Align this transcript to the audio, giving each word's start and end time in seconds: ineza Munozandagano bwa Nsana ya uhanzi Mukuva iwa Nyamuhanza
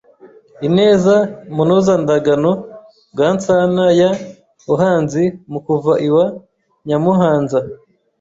ineza 0.67 1.15
Munozandagano 1.55 2.51
bwa 3.13 3.29
Nsana 3.35 3.83
ya 4.01 4.09
uhanzi 4.73 5.23
Mukuva 5.51 5.93
iwa 6.07 6.25
Nyamuhanza 6.87 7.59